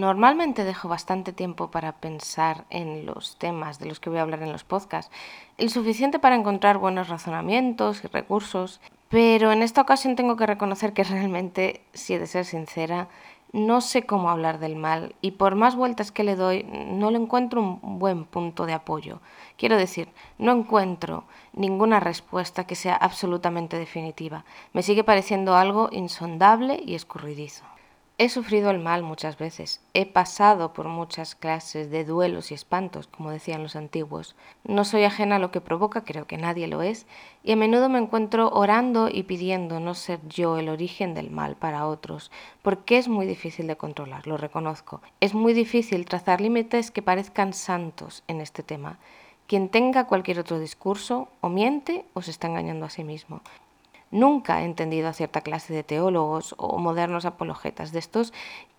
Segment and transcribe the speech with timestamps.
[0.00, 4.42] Normalmente dejo bastante tiempo para pensar en los temas de los que voy a hablar
[4.42, 5.12] en los podcasts,
[5.56, 10.94] el suficiente para encontrar buenos razonamientos y recursos, pero en esta ocasión tengo que reconocer
[10.94, 13.08] que realmente, si he de ser sincera,
[13.52, 17.18] no sé cómo hablar del mal y por más vueltas que le doy no le
[17.18, 19.20] encuentro un buen punto de apoyo.
[19.56, 20.08] Quiero decir,
[20.38, 21.22] no encuentro
[21.52, 24.44] ninguna respuesta que sea absolutamente definitiva.
[24.72, 27.64] Me sigue pareciendo algo insondable y escurridizo.
[28.16, 33.08] He sufrido el mal muchas veces, he pasado por muchas clases de duelos y espantos,
[33.08, 34.36] como decían los antiguos.
[34.62, 37.08] No soy ajena a lo que provoca, creo que nadie lo es,
[37.42, 41.56] y a menudo me encuentro orando y pidiendo no ser yo el origen del mal
[41.56, 42.30] para otros,
[42.62, 45.02] porque es muy difícil de controlar, lo reconozco.
[45.18, 49.00] Es muy difícil trazar límites que parezcan santos en este tema.
[49.48, 53.40] Quien tenga cualquier otro discurso o miente o se está engañando a sí mismo.
[54.14, 58.32] Nunca he entendido a cierta clase de teólogos o modernos apologetas de estos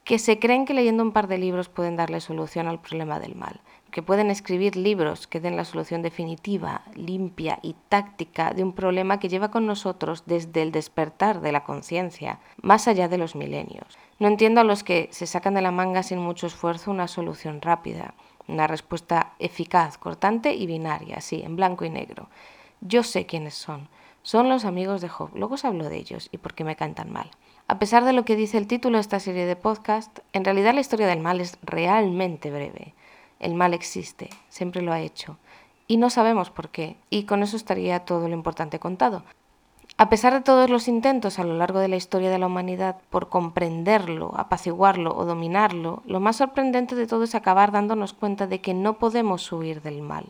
[0.06, 3.36] que se creen que leyendo un par de libros pueden darle solución al problema del
[3.36, 3.60] mal,
[3.92, 9.20] que pueden escribir libros que den la solución definitiva, limpia y táctica de un problema
[9.20, 13.98] que lleva con nosotros desde el despertar de la conciencia, más allá de los milenios.
[14.20, 17.62] No entiendo a los que se sacan de la manga sin mucho esfuerzo una solución
[17.62, 18.14] rápida,
[18.48, 22.30] una respuesta eficaz, cortante y binaria, así, en blanco y negro.
[22.80, 23.90] Yo sé quiénes son
[24.26, 25.30] son los amigos de Job.
[25.36, 27.30] Luego os hablo de ellos y por qué me cantan mal.
[27.68, 30.74] A pesar de lo que dice el título de esta serie de podcast, en realidad
[30.74, 32.96] la historia del mal es realmente breve.
[33.40, 35.38] El mal existe, siempre lo ha hecho,
[35.88, 39.22] y no sabemos por qué, y con eso estaría todo lo importante contado.
[39.98, 42.98] A pesar de todos los intentos a lo largo de la historia de la humanidad
[43.12, 48.60] por comprenderlo, apaciguarlo o dominarlo, lo más sorprendente de todo es acabar dándonos cuenta de
[48.60, 50.26] que no podemos huir del mal.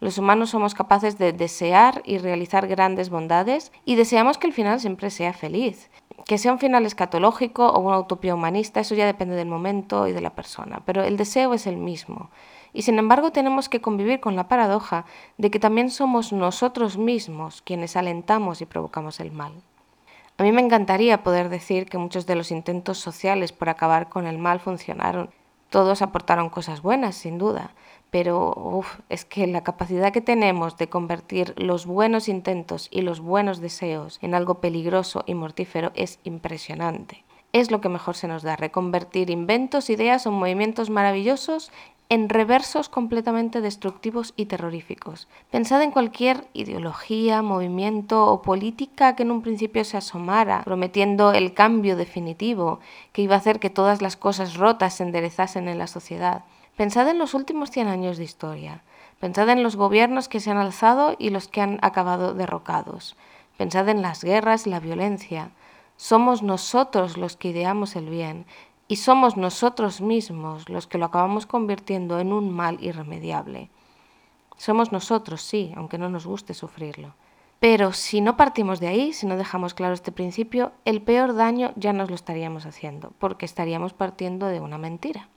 [0.00, 4.78] Los humanos somos capaces de desear y realizar grandes bondades y deseamos que el final
[4.80, 5.90] siempre sea feliz.
[6.26, 10.12] Que sea un final escatológico o una utopía humanista, eso ya depende del momento y
[10.12, 12.30] de la persona, pero el deseo es el mismo.
[12.72, 15.06] Y sin embargo tenemos que convivir con la paradoja
[15.38, 19.52] de que también somos nosotros mismos quienes alentamos y provocamos el mal.
[20.38, 24.26] A mí me encantaría poder decir que muchos de los intentos sociales por acabar con
[24.26, 25.30] el mal funcionaron.
[25.70, 27.70] Todos aportaron cosas buenas, sin duda,
[28.10, 33.60] pero es que la capacidad que tenemos de convertir los buenos intentos y los buenos
[33.60, 37.24] deseos en algo peligroso y mortífero es impresionante.
[37.52, 41.72] Es lo que mejor se nos da, reconvertir inventos, ideas o movimientos maravillosos
[42.08, 45.26] en reversos completamente destructivos y terroríficos.
[45.50, 51.52] Pensad en cualquier ideología, movimiento o política que en un principio se asomara, prometiendo el
[51.52, 52.78] cambio definitivo
[53.12, 56.44] que iba a hacer que todas las cosas rotas se enderezasen en la sociedad.
[56.76, 58.82] Pensad en los últimos 100 años de historia.
[59.18, 63.16] Pensad en los gobiernos que se han alzado y los que han acabado derrocados.
[63.56, 65.52] Pensad en las guerras, la violencia.
[65.96, 68.44] Somos nosotros los que ideamos el bien
[68.88, 73.70] y somos nosotros mismos los que lo acabamos convirtiendo en un mal irremediable.
[74.58, 77.14] Somos nosotros, sí, aunque no nos guste sufrirlo.
[77.58, 81.72] Pero si no partimos de ahí, si no dejamos claro este principio, el peor daño
[81.76, 85.30] ya nos lo estaríamos haciendo, porque estaríamos partiendo de una mentira.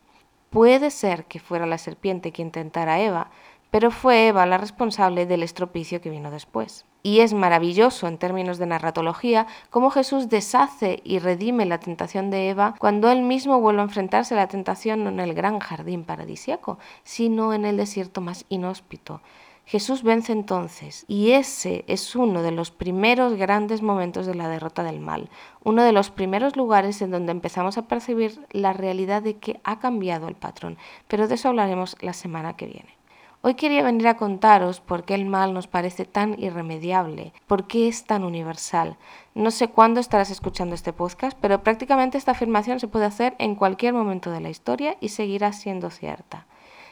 [0.49, 3.31] Puede ser que fuera la serpiente quien tentara a Eva,
[3.71, 6.85] pero fue Eva la responsable del estropicio que vino después.
[7.03, 12.49] Y es maravilloso en términos de narratología cómo Jesús deshace y redime la tentación de
[12.49, 16.03] Eva cuando él mismo vuelve a enfrentarse a la tentación no en el gran jardín
[16.03, 19.21] paradisiaco, sino en el desierto más inhóspito,
[19.69, 24.81] Jesús vence entonces, y ese es uno de los primeros grandes momentos de la derrota
[24.81, 25.29] del mal,
[25.63, 29.77] uno de los primeros lugares en donde empezamos a percibir la realidad de que ha
[29.77, 32.97] cambiado el patrón, pero de eso hablaremos la semana que viene.
[33.43, 37.87] Hoy quería venir a contaros por qué el mal nos parece tan irremediable, por qué
[37.87, 38.97] es tan universal.
[39.35, 43.53] No sé cuándo estarás escuchando este podcast, pero prácticamente esta afirmación se puede hacer en
[43.53, 46.47] cualquier momento de la historia y seguirá siendo cierta.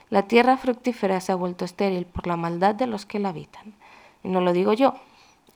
[0.09, 3.73] La tierra fructífera se ha vuelto estéril por la maldad de los que la habitan.
[4.23, 4.95] Y no lo digo yo,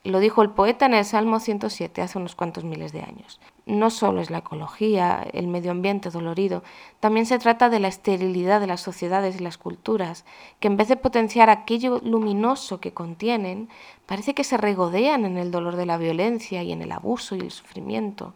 [0.03, 3.39] lo dijo el poeta en el Salmo 107 hace unos cuantos miles de años.
[3.67, 6.63] No solo es la ecología, el medio ambiente dolorido,
[6.99, 10.25] también se trata de la esterilidad de las sociedades y las culturas,
[10.59, 13.69] que en vez de potenciar aquello luminoso que contienen,
[14.07, 17.39] parece que se regodean en el dolor de la violencia y en el abuso y
[17.39, 18.33] el sufrimiento.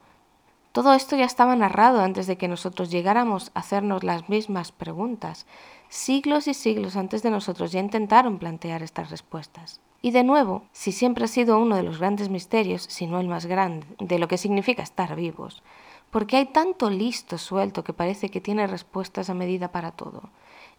[0.71, 5.47] Todo esto ya estaba narrado antes de que nosotros llegáramos a hacernos las mismas preguntas.
[5.95, 9.79] Siglos y siglos antes de nosotros ya intentaron plantear estas respuestas.
[10.01, 13.29] Y de nuevo, si siempre ha sido uno de los grandes misterios, si no el
[13.29, 15.63] más grande, de lo que significa estar vivos,
[16.11, 20.23] porque hay tanto listo suelto que parece que tiene respuestas a medida para todo.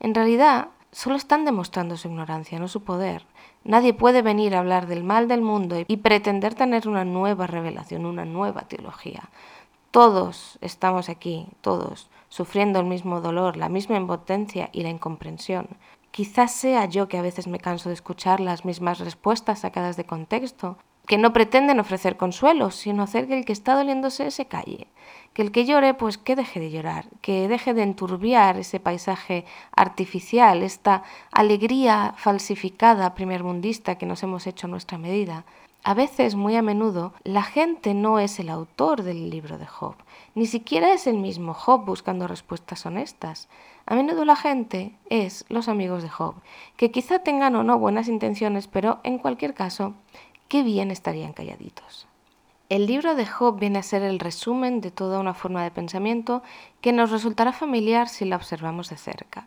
[0.00, 3.24] En realidad, solo están demostrando su ignorancia, no su poder.
[3.64, 8.04] Nadie puede venir a hablar del mal del mundo y pretender tener una nueva revelación,
[8.04, 9.30] una nueva teología.
[9.96, 15.68] Todos estamos aquí, todos, sufriendo el mismo dolor, la misma impotencia y la incomprensión.
[16.10, 20.04] Quizás sea yo que a veces me canso de escuchar las mismas respuestas sacadas de
[20.04, 20.76] contexto,
[21.06, 24.88] que no pretenden ofrecer consuelo, sino hacer que el que está doliéndose se calle,
[25.32, 29.46] que el que llore, pues que deje de llorar, que deje de enturbiar ese paisaje
[29.74, 35.46] artificial, esta alegría falsificada primermundista que nos hemos hecho a nuestra medida.
[35.82, 39.94] A veces, muy a menudo, la gente no es el autor del libro de Job,
[40.34, 43.48] ni siquiera es el mismo Job buscando respuestas honestas.
[43.86, 46.34] A menudo la gente es los amigos de Job,
[46.76, 49.94] que quizá tengan o no buenas intenciones, pero en cualquier caso
[50.48, 52.06] qué bien estarían calladitos.
[52.68, 56.42] El libro de Job viene a ser el resumen de toda una forma de pensamiento
[56.80, 59.46] que nos resultará familiar si la observamos de cerca.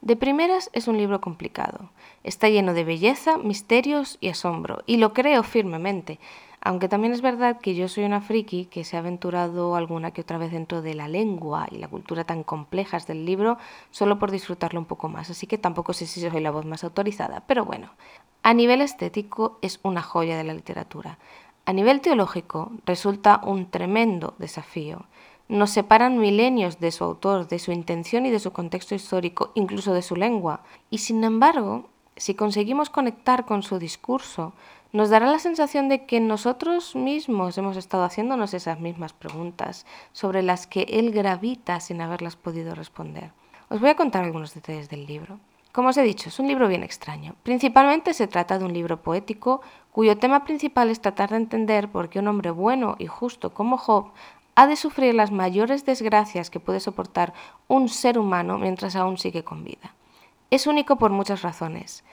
[0.00, 1.90] De primeras es un libro complicado.
[2.24, 6.18] Está lleno de belleza, misterios y asombro, y lo creo firmemente,
[6.62, 10.22] aunque también es verdad que yo soy una friki que se ha aventurado alguna que
[10.22, 13.58] otra vez dentro de la lengua y la cultura tan complejas del libro
[13.90, 16.82] solo por disfrutarlo un poco más, así que tampoco sé si soy la voz más
[16.82, 17.90] autorizada, pero bueno,
[18.42, 21.18] a nivel estético es una joya de la literatura.
[21.66, 25.04] A nivel teológico resulta un tremendo desafío.
[25.50, 29.92] Nos separan milenios de su autor, de su intención y de su contexto histórico, incluso
[29.92, 30.60] de su lengua.
[30.90, 34.52] Y sin embargo, si conseguimos conectar con su discurso,
[34.92, 40.42] nos dará la sensación de que nosotros mismos hemos estado haciéndonos esas mismas preguntas sobre
[40.42, 43.32] las que él gravita sin haberlas podido responder.
[43.70, 45.40] Os voy a contar algunos detalles del libro.
[45.72, 47.34] Como os he dicho, es un libro bien extraño.
[47.42, 52.08] Principalmente se trata de un libro poético cuyo tema principal es tratar de entender por
[52.08, 54.12] qué un hombre bueno y justo como Job
[54.60, 57.32] ha de sufrir las mayores desgracias que puede soportar
[57.66, 59.94] un ser humano mientras aún sigue con vida.
[60.50, 62.04] Es único por muchas razones.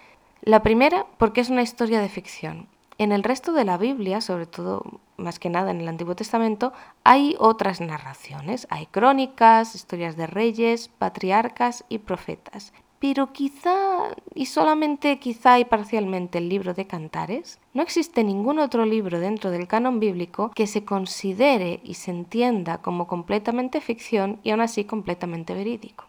[0.43, 2.69] La primera, porque es una historia de ficción.
[2.99, 4.81] En el resto de la Biblia, sobre todo
[5.17, 6.71] más que nada en el Antiguo Testamento,
[7.03, 15.19] hay otras narraciones, hay crónicas, historias de reyes, patriarcas y profetas pero quizá, y solamente
[15.19, 19.99] quizá y parcialmente el libro de Cantares, no existe ningún otro libro dentro del canon
[19.99, 26.05] bíblico que se considere y se entienda como completamente ficción y aún así completamente verídico.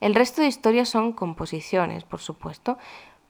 [0.00, 2.78] El resto de historias son composiciones, por supuesto,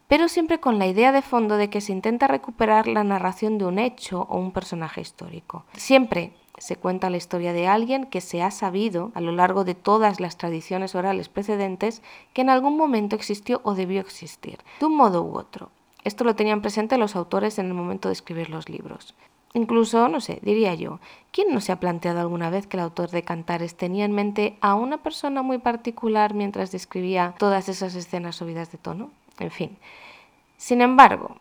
[0.09, 3.67] pero siempre con la idea de fondo de que se intenta recuperar la narración de
[3.67, 5.65] un hecho o un personaje histórico.
[5.75, 9.75] Siempre se cuenta la historia de alguien que se ha sabido a lo largo de
[9.75, 12.03] todas las tradiciones orales precedentes
[12.33, 15.71] que en algún momento existió o debió existir, de un modo u otro.
[16.05, 19.15] Esto lo tenían presente los autores en el momento de escribir los libros.
[19.55, 21.01] Incluso, no sé, diría yo,
[21.33, 24.59] ¿quién no se ha planteado alguna vez que el autor de Cantares tenía en mente
[24.61, 29.11] a una persona muy particular mientras describía todas esas escenas subidas de tono?
[29.39, 29.79] En fin.
[30.59, 31.37] Sin embargo,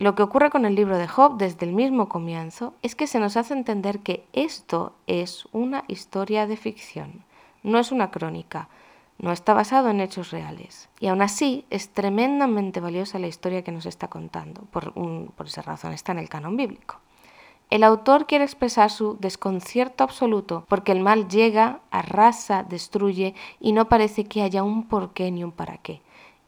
[0.00, 3.20] lo que ocurre con el libro de Job desde el mismo comienzo es que se
[3.20, 7.22] nos hace entender que esto es una historia de ficción,
[7.62, 8.70] no es una crónica,
[9.18, 10.88] no está basado en hechos reales.
[11.00, 15.60] Y aún así es tremendamente valiosa la historia que nos está contando, por, por esa
[15.60, 16.96] razón está en el canon bíblico.
[17.68, 23.90] El autor quiere expresar su desconcierto absoluto porque el mal llega, arrasa, destruye y no
[23.90, 26.00] parece que haya un porqué ni un para qué.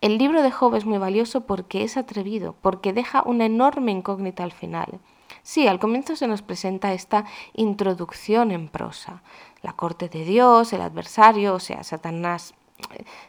[0.02, 4.42] El libro de Job es muy valioso porque es atrevido, porque deja una enorme incógnita
[4.42, 4.98] al final.
[5.44, 9.22] Sí, al comienzo se nos presenta esta introducción en prosa.
[9.62, 12.52] La corte de Dios, el adversario, o sea, Satanás,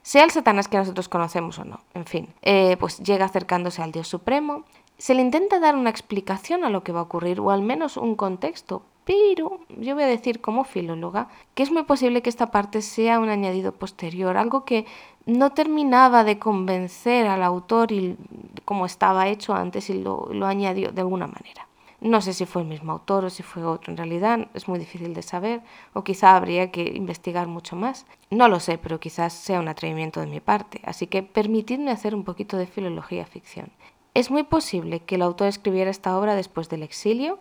[0.01, 3.91] sea el Satanás que nosotros conocemos o no, en fin, eh, pues llega acercándose al
[3.91, 4.63] Dios Supremo.
[4.97, 7.97] Se le intenta dar una explicación a lo que va a ocurrir, o al menos
[7.97, 12.51] un contexto, pero yo voy a decir como filóloga que es muy posible que esta
[12.51, 14.85] parte sea un añadido posterior, algo que
[15.25, 18.17] no terminaba de convencer al autor y
[18.65, 21.67] como estaba hecho antes y lo, lo añadió de alguna manera.
[22.03, 24.77] No sé si fue el mismo autor o si fue otro en realidad, es muy
[24.77, 25.61] difícil de saber,
[25.93, 28.05] o quizá habría que investigar mucho más.
[28.29, 32.13] No lo sé, pero quizás sea un atrevimiento de mi parte, así que permitidme hacer
[32.13, 33.71] un poquito de filología ficción.
[34.13, 37.39] Es muy posible que el autor escribiera esta obra después del exilio,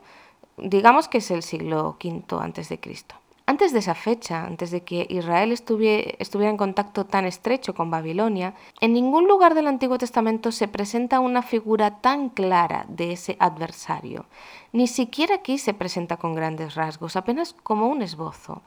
[0.56, 3.14] digamos que es el siglo V antes de Cristo.
[3.44, 8.54] Antes de esa fecha, antes de que Israel estuviera en contacto tan estrecho con Babilonia,
[8.80, 14.26] en ningún lugar del Antiguo Testamento se presenta una figura tan clara de ese adversario.
[14.72, 18.62] Ni siquiera aquí se presenta con grandes rasgos, apenas como un esbozo.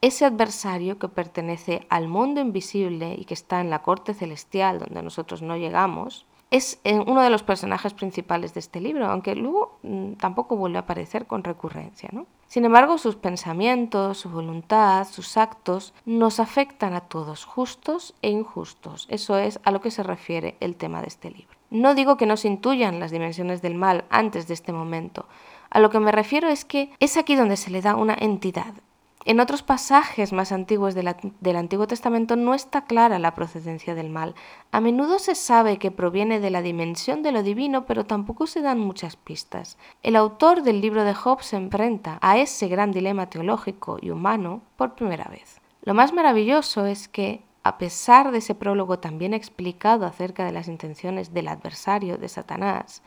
[0.00, 5.02] Ese adversario que pertenece al mundo invisible y que está en la corte celestial donde
[5.02, 9.76] nosotros no llegamos, es eh, uno de los personajes principales de este libro, aunque luego
[9.82, 12.08] mm, tampoco vuelve a aparecer con recurrencia.
[12.12, 12.26] ¿no?
[12.46, 19.08] Sin embargo, sus pensamientos, su voluntad, sus actos nos afectan a todos, justos e injustos.
[19.10, 21.56] Eso es a lo que se refiere el tema de este libro.
[21.70, 25.26] No digo que no se intuyan las dimensiones del mal antes de este momento.
[25.70, 28.74] A lo que me refiero es que es aquí donde se le da una entidad,
[29.26, 34.34] En otros pasajes más antiguos del Antiguo Testamento no está clara la procedencia del mal.
[34.70, 38.60] A menudo se sabe que proviene de la dimensión de lo divino, pero tampoco se
[38.60, 39.78] dan muchas pistas.
[40.02, 44.60] El autor del libro de Job se enfrenta a ese gran dilema teológico y humano
[44.76, 45.58] por primera vez.
[45.82, 50.52] Lo más maravilloso es que, a pesar de ese prólogo tan bien explicado acerca de
[50.52, 53.02] las intenciones del adversario de Satanás,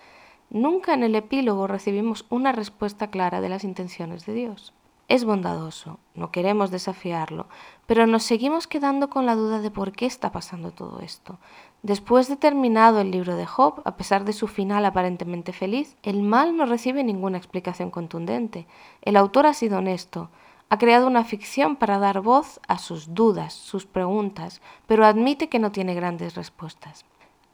[0.50, 4.74] nunca en el epílogo recibimos una respuesta clara de las intenciones de Dios.
[5.08, 7.48] Es bondadoso, no queremos desafiarlo,
[7.86, 11.40] pero nos seguimos quedando con la duda de por qué está pasando todo esto.
[11.82, 16.24] Después de terminado el libro de Job, a pesar de su final aparentemente feliz, el
[16.24, 18.68] mal no recibe ninguna explicación contundente.
[19.02, 20.30] El autor ha sido honesto,
[20.70, 25.60] ha creado una ficción para dar voz a sus dudas, sus preguntas, pero admite que
[25.60, 27.06] no tiene grandes respuestas.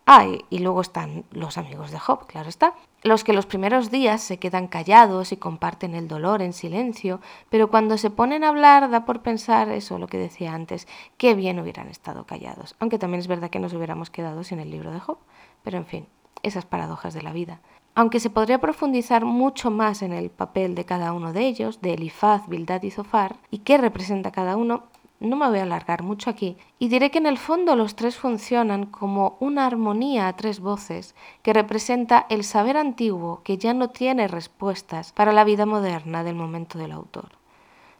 [0.05, 4.21] Ah, y luego están los amigos de Job, claro está, los que los primeros días
[4.21, 8.89] se quedan callados y comparten el dolor en silencio, pero cuando se ponen a hablar
[8.89, 13.21] da por pensar eso, lo que decía antes, qué bien hubieran estado callados, aunque también
[13.21, 15.19] es verdad que nos hubiéramos quedado sin el libro de Job,
[15.63, 16.07] pero en fin,
[16.41, 17.61] esas paradojas de la vida.
[17.95, 21.93] Aunque se podría profundizar mucho más en el papel de cada uno de ellos, de
[21.93, 24.83] Elifaz, Bildad y Zofar, y qué representa cada uno,
[25.19, 28.17] no me voy a alargar mucho aquí y diré que en el fondo los tres
[28.17, 33.89] funcionan como una armonía a tres voces que representa el saber antiguo que ya no
[33.89, 37.29] tiene respuestas para la vida moderna del momento del autor.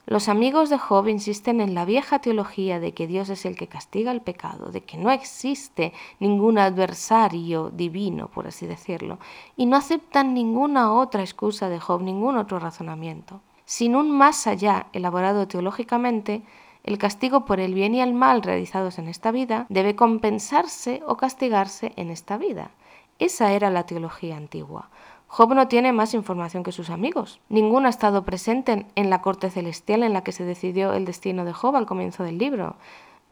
[0.05, 3.67] Los amigos de Job insisten en la vieja teología de que Dios es el que
[3.67, 9.17] castiga el pecado, de que no existe ningún adversario divino, por así decirlo,
[9.55, 13.39] y no aceptan ninguna otra excusa de Job, ningún otro razonamiento.
[13.63, 16.43] Sin un más allá elaborado teológicamente,
[16.83, 21.15] el castigo por el bien y el mal realizados en esta vida debe compensarse o
[21.15, 22.71] castigarse en esta vida.
[23.19, 24.89] Esa era la teología antigua.
[25.27, 27.39] Job no tiene más información que sus amigos.
[27.49, 31.45] Ninguno ha estado presente en la corte celestial en la que se decidió el destino
[31.45, 32.75] de Job al comienzo del libro.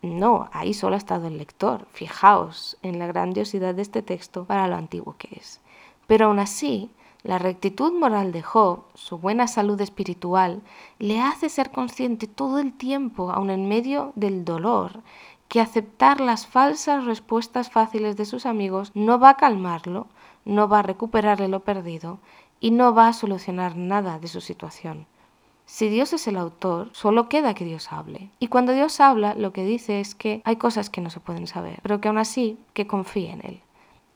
[0.02, 1.86] No, ahí solo ha estado el lector.
[1.92, 5.62] Fijaos en la grandiosidad de este texto para lo antiguo que es.
[6.08, 6.90] Pero aún así,
[7.24, 10.62] la rectitud moral de Job, su buena salud espiritual,
[11.00, 15.02] le hace ser consciente todo el tiempo, aun en medio del dolor,
[15.48, 20.08] que aceptar las falsas respuestas fáciles de sus amigos no va a calmarlo,
[20.46, 22.20] no va a recuperarle lo perdido
[22.60, 25.06] y no va a solucionar nada de su situación.
[25.66, 28.30] Si Dios es el autor, solo queda que Dios hable.
[28.40, 31.48] Y cuando Dios habla, lo que dice es que hay cosas que no se pueden
[31.48, 33.62] saber, pero que aún así, que confíe en Él.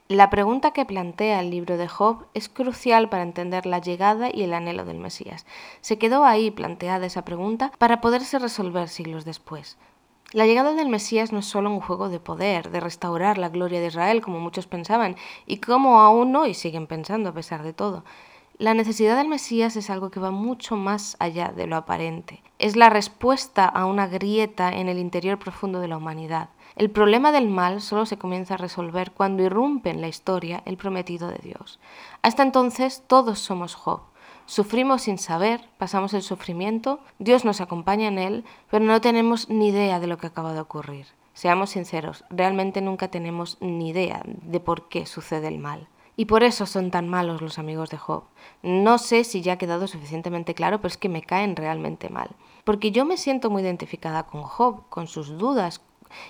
[0.07, 4.43] La pregunta que plantea el libro de Job es crucial para entender la llegada y
[4.43, 5.47] el anhelo del Mesías.
[5.81, 9.79] Se quedó ahí planteada esa pregunta para poderse resolver siglos después.
[10.31, 13.79] La llegada del Mesías no es solo un juego de poder, de restaurar la gloria
[13.79, 15.15] de Israel, como muchos pensaban,
[15.47, 18.03] y como aún hoy siguen pensando a pesar de todo.
[18.59, 22.43] La necesidad del Mesías es algo que va mucho más allá de lo aparente.
[22.59, 26.50] Es la respuesta a una grieta en el interior profundo de la humanidad.
[26.75, 30.75] El problema del mal solo se comienza a resolver cuando irrumpe en la historia el
[30.75, 31.79] prometido de Dios.
[32.22, 34.01] Hasta entonces todos somos Job.
[34.46, 39.70] Sufrimos sin saber, pasamos el sufrimiento, Dios nos acompaña en él, pero no tenemos ni
[39.70, 41.08] idea de lo que acaba de ocurrir.
[41.34, 45.88] Seamos sinceros, realmente nunca tenemos ni idea de por qué sucede el mal.
[46.17, 48.24] Y por eso son tan malos los amigos de Job.
[48.63, 52.29] No sé si ya ha quedado suficientemente claro, pero es que me caen realmente mal.
[52.63, 55.82] Porque yo me siento muy identificada con Job, con sus dudas,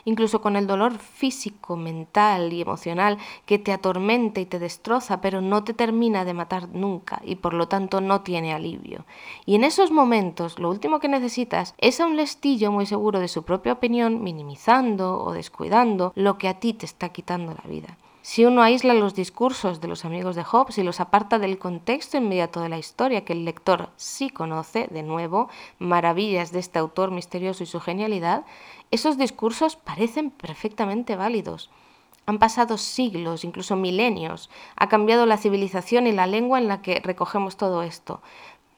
[0.05, 5.41] incluso con el dolor físico, mental y emocional que te atormenta y te destroza, pero
[5.41, 9.05] no te termina de matar nunca y por lo tanto no tiene alivio.
[9.45, 13.27] Y en esos momentos lo último que necesitas es a un lestillo muy seguro de
[13.27, 17.97] su propia opinión, minimizando o descuidando lo que a ti te está quitando la vida.
[18.27, 22.17] Si uno aísla los discursos de los amigos de Job, si los aparta del contexto
[22.17, 27.11] inmediato de la historia que el lector sí conoce, de nuevo, maravillas de este autor
[27.11, 28.43] misterioso y su genialidad,
[28.89, 31.69] esos discursos parecen perfectamente válidos.
[32.25, 37.01] Han pasado siglos, incluso milenios, ha cambiado la civilización y la lengua en la que
[37.01, 38.23] recogemos todo esto.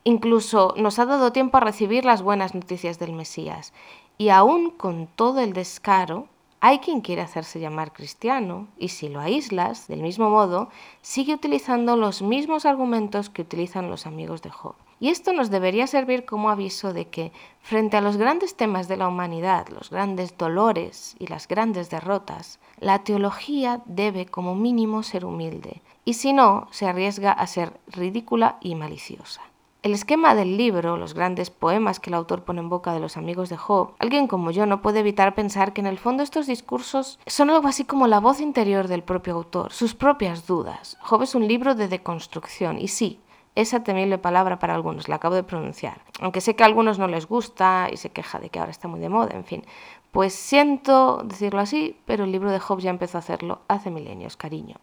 [0.04, 3.72] Incluso nos ha dado tiempo a recibir las buenas noticias del Mesías.
[4.18, 6.28] Y aún con todo el descaro,
[6.60, 10.70] hay quien quiere hacerse llamar cristiano y si lo aíslas, del mismo modo,
[11.02, 14.76] sigue utilizando los mismos argumentos que utilizan los amigos de Job.
[15.00, 18.98] Y esto nos debería servir como aviso de que, frente a los grandes temas de
[18.98, 25.26] la humanidad, los grandes dolores y las grandes derrotas, la teología debe como mínimo ser
[25.26, 29.42] humilde, y si no, se arriesga a ser ridícula y maliciosa.
[29.88, 33.16] El esquema del libro, los grandes poemas que el autor pone en boca de los
[33.16, 36.46] amigos de Job, alguien como yo no puede evitar pensar que en el fondo estos
[36.46, 40.98] discursos son algo así como la voz interior del propio autor, sus propias dudas.
[41.00, 43.22] Job es un libro de deconstrucción y sí,
[43.56, 46.02] esa temible palabra para algunos, la acabo de pronunciar.
[46.20, 48.90] Aunque sé que a algunos no les gusta y se queja de que ahora está
[48.90, 49.64] muy de moda, en fin.
[50.12, 54.36] Pues siento decirlo así, pero el libro de Job ya empezó a hacerlo hace milenios,
[54.36, 54.76] cariño.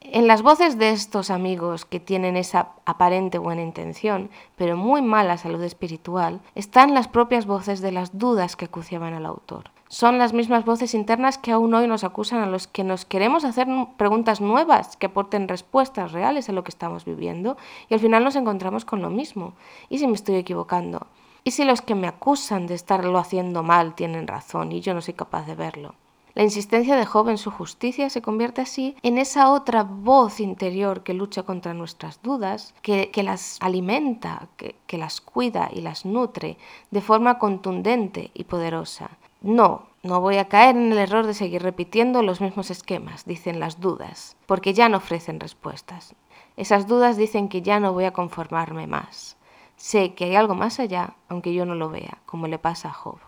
[0.00, 5.36] En las voces de estos amigos que tienen esa aparente buena intención, pero muy mala
[5.38, 9.70] salud espiritual, están las propias voces de las dudas que acuciaban al autor.
[9.88, 13.44] Son las mismas voces internas que aún hoy nos acusan a los que nos queremos
[13.44, 17.56] hacer preguntas nuevas que aporten respuestas reales a lo que estamos viviendo
[17.88, 19.54] y al final nos encontramos con lo mismo.
[19.88, 21.08] ¿Y si me estoy equivocando?
[21.42, 25.00] ¿Y si los que me acusan de estarlo haciendo mal tienen razón y yo no
[25.00, 25.94] soy capaz de verlo?
[26.38, 31.02] La insistencia de Job en su justicia se convierte así en esa otra voz interior
[31.02, 36.56] que lucha contra nuestras dudas, que, las alimenta, que, las cuida y las nutre
[36.92, 39.10] de forma contundente y poderosa.
[39.40, 43.58] No, no voy a caer en el error de seguir repitiendo los mismos esquemas, dicen
[43.58, 46.14] las dudas, porque ya no ofrecen respuestas.
[46.56, 49.36] Esas dudas dicen que ya no voy a conformarme más.
[49.74, 52.92] Sé que hay algo más allá, aunque yo no lo vea, como le pasa a
[52.92, 53.18] Job.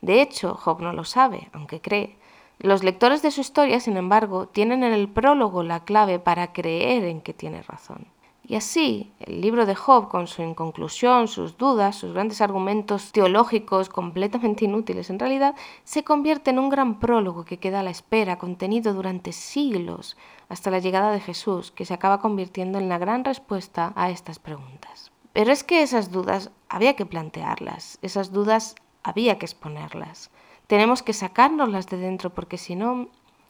[0.00, 2.16] De hecho, Job no lo sabe, aunque cree,
[2.58, 7.04] los lectores de su historia, sin embargo, tienen en el prólogo la clave para creer
[7.04, 8.06] en que tiene razón.
[8.48, 13.88] Y así, el libro de Job, con su inconclusión, sus dudas, sus grandes argumentos teológicos
[13.88, 18.38] completamente inútiles en realidad, se convierte en un gran prólogo que queda a la espera,
[18.38, 20.16] contenido durante siglos,
[20.48, 24.38] hasta la llegada de Jesús, que se acaba convirtiendo en la gran respuesta a estas
[24.38, 25.10] preguntas.
[25.32, 30.30] Pero es que esas dudas había que plantearlas, esas dudas había que exponerlas.
[30.66, 33.08] Tenemos que sacárnoslas de dentro porque si no,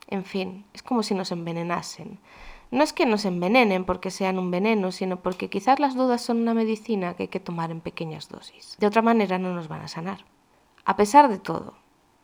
[0.08, 2.18] en fin, es como si nos envenenasen.
[2.70, 6.38] No es que nos envenenen porque sean un veneno, sino porque quizás las dudas son
[6.38, 8.76] una medicina que hay que tomar en pequeñas dosis.
[8.78, 10.24] De otra manera no nos van a sanar.
[10.84, 11.74] A pesar de todo,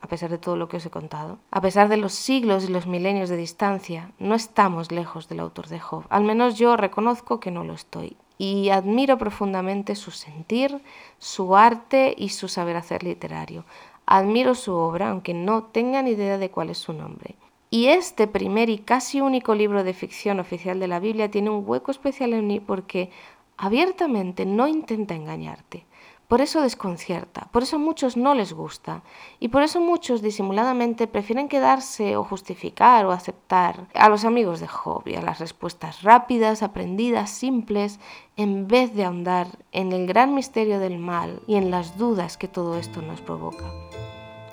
[0.00, 2.72] a pesar de todo lo que os he contado, a pesar de los siglos y
[2.72, 6.04] los milenios de distancia, no estamos lejos del autor de Job.
[6.10, 8.16] Al menos yo reconozco que no lo estoy.
[8.36, 10.82] Y admiro profundamente su sentir,
[11.18, 13.64] su arte y su saber hacer literario.
[14.14, 17.34] Admiro su obra, aunque no tenga ni idea de cuál es su nombre.
[17.70, 21.64] Y este primer y casi único libro de ficción oficial de la Biblia tiene un
[21.66, 23.08] hueco especial en mí porque
[23.56, 25.86] abiertamente no intenta engañarte.
[26.28, 29.02] Por eso desconcierta, por eso a muchos no les gusta
[29.38, 34.66] y por eso muchos disimuladamente prefieren quedarse o justificar o aceptar a los amigos de
[34.66, 38.00] Job y a las respuestas rápidas, aprendidas, simples,
[38.36, 42.48] en vez de ahondar en el gran misterio del mal y en las dudas que
[42.48, 43.70] todo esto nos provoca.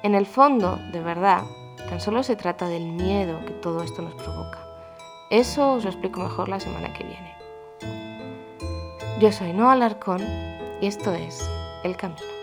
[0.03, 1.43] En el fondo, de verdad,
[1.89, 4.65] tan solo se trata del miedo que todo esto nos provoca.
[5.29, 7.35] Eso os lo explico mejor la semana que viene.
[9.19, 10.21] Yo soy Noah Alarcón
[10.81, 11.49] y esto es
[11.83, 12.38] el camino.